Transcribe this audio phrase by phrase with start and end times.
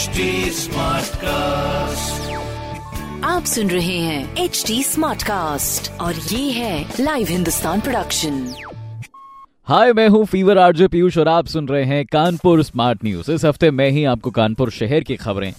[0.00, 2.28] HD Smartcast.
[3.24, 8.38] आप सुन रहे हैं एच डी स्मार्ट कास्ट और ये है लाइव हिंदुस्तान प्रोडक्शन
[9.66, 13.44] हाय मैं हूँ फीवर आरजे पीयूष और आप सुन रहे हैं कानपुर स्मार्ट न्यूज़ इस
[13.44, 15.52] हफ़्ते मैं ही आपको कानपुर शहर की खबरें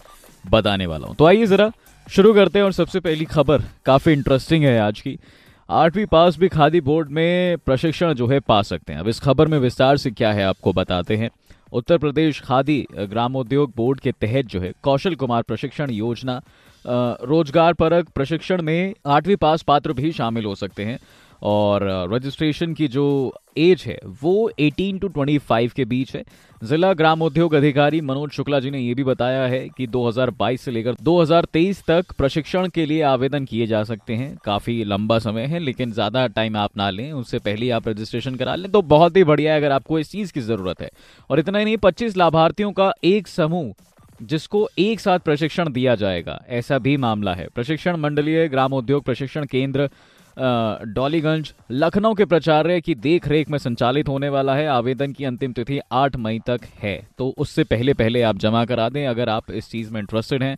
[0.52, 1.72] बताने वाला हूँ। तो आइए जरा
[2.08, 5.18] शुरू करते हैं और सबसे पहली खबर काफ़ी इंटरेस्टिंग है आज की।
[5.70, 9.48] आठवीं पास भी खादी बोर्ड में प्रशिक्षण जो है पा सकते हैं। अब इस खबर
[9.48, 11.30] में विस्तार से क्या है आपको बताते हैं।
[11.72, 16.42] उत्तर प्रदेश खादी ग्रामोद्योग बोर्ड के तहत जो है, कौशल कुमार प्रशिक्षण योजना
[16.86, 21.00] रोज़गार परक प्रशिक्षण में आठवीं पास पात्र भी शामिल हो सकते हैं।
[21.42, 26.24] और रजिस्ट्रेशन की जो एज है, वो 18 टू 25 के बीच है।
[26.62, 30.72] जिला ग्राम उद्योग अधिकारी मनोज शुक्ला जी ने यह भी बताया है कि 2022 से
[30.72, 35.60] लेकर 2023 तक प्रशिक्षण के लिए आवेदन किए जा सकते हैं। काफ़ी लंबा समय है,
[35.60, 39.24] लेकिन ज़्यादा टाइम आप ना लें, उससे पहले आप रजिस्ट्रेशन करा लें तो बहुत ही
[39.24, 40.90] बढ़िया है अगर आपको इस चीज़ की ज़रूरत है।
[41.30, 43.74] और इतना ही नहीं, पच्चीस लाभार्थियों का एक समूह,
[44.22, 49.90] जिसको एक साथ प्रशिक्षण दिया जाएगा, ऐसा भी मामला है। प्रशिक्षण मंडलीय ग्रामोद्योग प्रशिक्षण केंद्र
[50.38, 55.54] डॉलीगंज, लखनऊ के प्रचार्य की देख रेख में संचालित होने वाला है। आवेदन की अंतिम
[55.54, 59.52] तिथि 8 मई तक है। तो उससे पहले पहले आप जमा करा दें, अगर आप
[59.52, 60.58] इस चीज़ में इंटरेस्टेड हैं।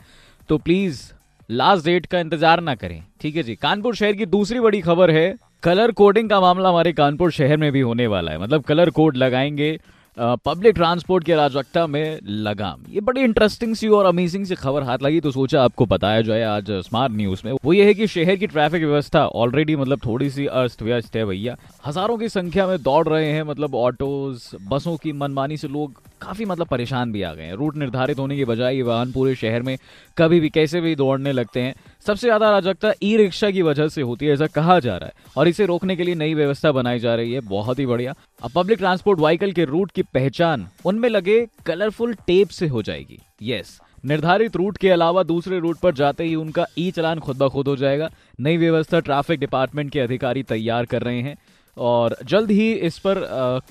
[0.50, 1.02] तो प्लीज़
[1.50, 3.56] लास्ट डेट का इंतज़ार ना करें। ठीक है जी?
[3.56, 7.72] कानपुर शहर की दूसरी बड़ी खबर है कलर कोडिंग का मामला हमारे कानपुर शहर में
[7.72, 9.78] भी होने वाला है। मतलब कलर कोड लगाएँगे
[10.18, 15.04] पब्लिक ट्रांसपोर्ट की अराजकता में लगाम। ये बड़ी इंटरेस्टिंग सी और अमेजिंग सी खबर हाथ
[15.04, 18.36] लगी तो सोचा आपको बताया जाए आज स्मार्ट न्यूज़ में। वो ये है कि शहर
[18.36, 21.56] की ट्रैफ़िक व्यवस्था ऑलरेडी मतलब थोड़ी सी अस्त व्यस्त है भैया।
[21.86, 26.46] हज़ारों की संख्या में दौड़ रहे हैं मतलब ऑटोज बसों की मनमानी से लोग काफ़ी
[26.46, 29.62] मतलब परेशान भी आ गए हैं। रूट निर्धारित होने की बजाय ये वाहन पूरे शहर
[29.62, 29.78] में
[30.18, 31.74] कभी भी कैसे भी दौड़ने लगते हैं।
[32.06, 35.32] सबसे ज़्यादा अराजकता ई रिक्शा की वजह से होती है, ऐसा कहा जा रहा है।
[35.38, 38.14] और इसे रोकने के लिए नई व्यवस्था बनाई जा रही है। बहुत ही बढ़िया।
[38.44, 43.20] अब पब्लिक ट्रांसपोर्ट व्हीकल के रूट की पहचान उनमें लगे कलरफुल टेप से हो जाएगी।
[43.44, 47.50] यस, निर्धारित रूट के अलावा दूसरे रूट पर जाते ही उनका ई चलान खुद ब
[47.50, 51.36] खुद हो जाएगा। नई व्यवस्था ट्रैफ़िक डिपार्टमेंट के अधिकारी तैयार कर रहे हैं।
[51.78, 53.20] और जल्द ही इस पर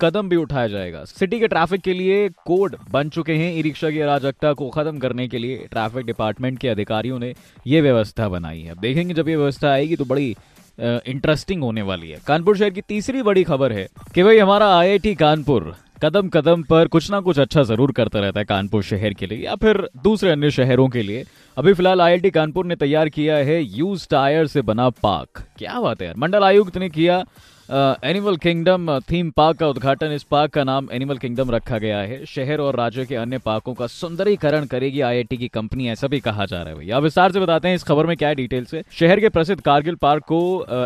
[0.01, 3.89] कदम भी उठाया जाएगा। सिटी के ट्रैफ़िक के लिए कोड बन चुके हैं। ई रिक्शा
[3.89, 7.33] की अराजकता को खत्म करने के लिए ट्रैफ़िक डिपार्टमेंट के अधिकारियों ने
[7.67, 10.35] ये व्यवस्था बनाई है। देखेंगे जब ये व्यवस्था आएगी तो बड़ी
[10.77, 15.15] इंटरेस्टिंग होने वाली है। कानपुर शहर की तीसरी बड़ी खबर है कि भाई हमारा आईआईटी
[15.15, 19.25] कानपुर कदम कदम पर कुछ ना कुछ अच्छा ज़रूर करता रहता है कानपुर शहर के
[19.25, 21.23] लिए या फिर दूसरे अन्य शहरों के लिए।
[21.57, 26.01] अभी फ़िलहाल आईआईटी कानपुर ने तैयार किया है यूज़ टायर से बना पार्क। क्या बात
[26.01, 27.23] है यार, मंडल आयुक्त ने किया
[27.63, 32.25] एनिमल किंगडम थीम पार्क का उद्घाटन। इस पार्क का नाम एनिमल किंगडम रखा गया है।
[32.25, 36.45] शहर और राज्य के अन्य पार्कों का सुंदरीकरण करेगी आईआईटी की कंपनी ऐसा भी कहा
[36.45, 39.29] जा रहा है भैया। विस्तार से बताते हैं इस खबर में क्या है शहर के
[39.29, 40.41] प्रसिद्ध कारगिल पार्क को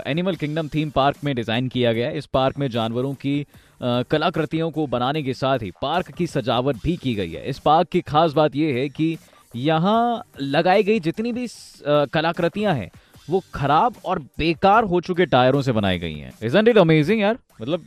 [0.07, 3.45] एनिमल किंगडम थीम पार्क में डिज़ाइन किया गया है। इस पार्क में जानवरों की
[3.81, 7.87] कलाकृतियों को बनाने के साथ ही पार्क की सजावट भी की गई है। इस पार्क
[7.87, 9.17] की खास बात यह है कि
[9.55, 11.47] यहाँ लगाई गई जितनी भी
[12.13, 12.89] कलाकृतियाँ हैं
[13.27, 17.37] वो खराब और बेकार हो चुके टायरों से बनाई गई हैं। इजंट इट अमेजिंग यार?
[17.61, 17.85] मतलब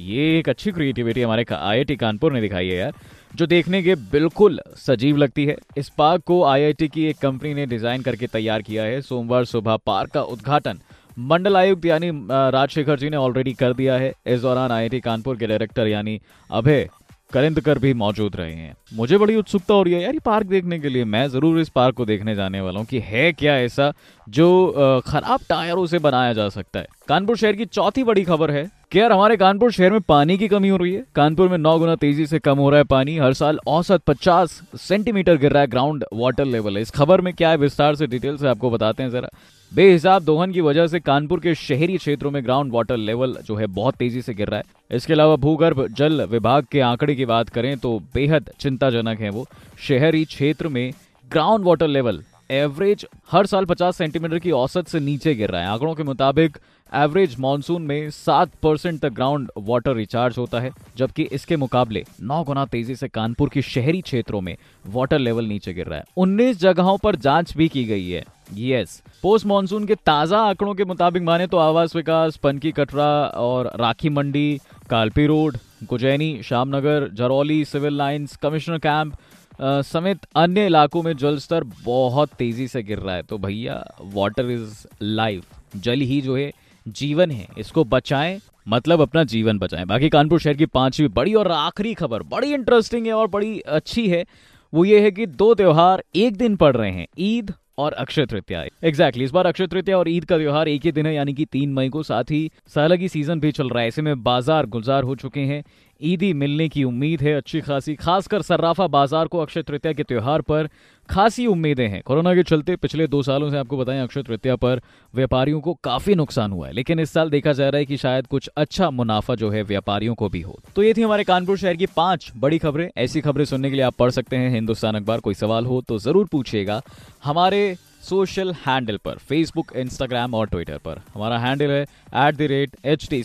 [0.00, 2.92] ये एक अच्छी क्रिएटिविटी हमारे आईआईटी कानपुर ने दिखाई है यार,
[3.34, 7.66] जो देखने के बिल्कुल सजीव लगती है। इस पार्क को आईआईटी की एक कंपनी ने
[7.66, 10.80] डिज़ाइन करके तैयार किया है। सोमवार सुबह पार्क का उद्घाटन
[11.20, 12.10] मंडल आयुक्त यानी
[12.52, 16.20] राजशेखर जी ने ऑलरेडी कर दिया है। इस दौरान आईआईटी कानपुर के डायरेक्टर यानी
[16.50, 16.88] अभय
[17.32, 20.78] करिंदकर भी मौजूद रहे हैं। मुझे बड़ी उत्सुकता हो रही है। यार, ये पार्क देखने
[20.78, 23.92] के लिए मैं ज़रूर इस पार्क को देखने जाने वाला हूँ कि है क्या ऐसा
[24.26, 28.66] जो खराब टायरों से बनाया जा सकता है। कानपुर शहर की चौथी बड़ी खबर है
[28.92, 31.78] कि यार हमारे कानपुर शहर में पानी की कमी हो रही है। कानपुर में नौ
[31.78, 35.62] गुना तेज़ी से कम हो रहा है पानी। हर साल औसत 50 सेंटीमीटर गिर रहा
[35.62, 39.02] है ग्राउंड वाटर लेवल इस खबर में क्या है विस्तार से डिटेल से आपको बताते
[39.02, 39.28] हैं जरा।
[39.72, 43.66] बेहिसाब दोहन की वजह से कानपुर के शहरी क्षेत्रों में ग्राउंड वाटर लेवल जो है
[43.66, 47.48] बहुत तेज़ी से गिर रहा है। इसके अलावा भूगर्भ जल विभाग के आंकड़े की बात
[47.48, 49.46] करें तो बेहद चिंताजनक है वो।
[49.88, 50.92] शहरी क्षेत्र में
[51.30, 55.68] ग्राउंड वाटर लेवल एवरेज हर साल 50 सेंटीमीटर की औसत से नीचे गिर रहा है।
[55.68, 56.56] आंकड़ों के मुताबिक
[56.92, 62.42] एवरेज मानसून में सात परसेंट तक ग्राउंड वाटर रिचार्ज होता है, जबकि इसके मुकाबले नौ
[62.44, 64.56] गुना तेज़ी से कानपुर की शहरी क्षेत्रों में
[64.86, 68.24] वाटर लेवल नीचे गिर रहा है। उन्नीस जगहों पर जाँच भी की गई है।
[68.54, 73.72] यस, पोस्ट मानसून के ताज़ा आंकड़ों के मुताबिक माने तो आवास विकास, पनकी कटरा और
[73.76, 79.14] Rakhi Mandi, Kalpi road Gujaini Shyamnagar Jarauli, civil lines, commissioner camp
[79.60, 83.82] समेत अन्य इलाकों में जल स्तर बहुत तेज़ी से गिर रहा है। तो भैया
[84.14, 85.44] वाटर इज़ लाइफ
[85.76, 86.50] जल ही जो है,
[86.86, 91.50] जीवन है। इसको बचाएँ मतलब अपना जीवन बचाएँ। बाकी कानपुर शहर की पांचवी बड़ी और
[91.52, 94.24] आखिरी खबर, बड़ी इंटरेस्टिंग है और बड़ी अच्छी है।
[94.72, 98.62] वो ये है कि दो त्योहार एक दिन पड़ रहे हैं, ईद और अक्षय तृतीया।
[98.84, 101.44] एग्जैक्टली इस बार अक्षय तृतीया और ईद का त्योहार एक ही दिन है, यानी कि
[101.44, 104.66] तीन मई को। साथ ही साल की सीज़न भी चल रहा है। ऐसे में बाज़ार
[104.66, 105.62] गुलजार हो चुके हैं।
[106.00, 110.40] ईदी मिलने की उम्मीद है, अच्छी खासी, खासकर सर्राफा बाज़ार को अक्षय तृतीया के त्यौहार
[110.40, 110.68] पर
[111.08, 114.80] खासी उम्मीदें हैं। कोरोना के चलते पिछले दो सालों से आपको बताएँ, अक्षय तृतीया पर
[115.14, 118.26] व्यापारियों को काफ़ी नुकसान हुआ है, लेकिन इस साल देखा जा रहा है कि शायद
[118.26, 121.76] कुछ अच्छा मुनाफा जो है व्यापारियों को भी हो। तो ये थी हमारे कानपुर शहर
[121.76, 125.20] की पाँच बड़ी खबरें। ऐसी खबरें सुनने के लिए आप पढ़ सकते हैं, हिंदुस्तान अखबार।
[125.20, 126.80] कोई सवाल हो तो ज़रूर पूछिएगा।
[127.24, 127.76] हमारे
[128.08, 133.08] सोशल हैंडल पर फेसबुक इंस्टाग्राम और ट्विटर पर। हमारा हैंडल है at the rate H
[133.10, 133.22] T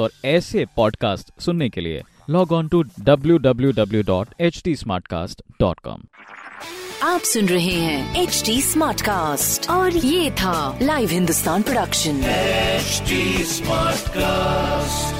[0.00, 4.74] और ऐसे पॉडकास्ट सुनने के लिए log on to W W W dot H T
[5.62, 6.02] com
[7.02, 12.20] आप सुन रहे हैं एच डी स्मार्ट कास्ट और ये था live Hindustan production
[13.46, 15.19] smart Smartcast.